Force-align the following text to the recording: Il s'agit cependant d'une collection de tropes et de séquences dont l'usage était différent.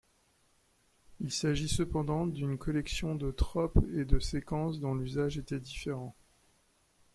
Il 1.19 1.31
s'agit 1.31 1.67
cependant 1.69 2.25
d'une 2.25 2.57
collection 2.57 3.13
de 3.13 3.29
tropes 3.29 3.85
et 3.93 4.03
de 4.03 4.17
séquences 4.17 4.79
dont 4.79 4.95
l'usage 4.95 5.37
était 5.37 5.59
différent. 5.59 6.15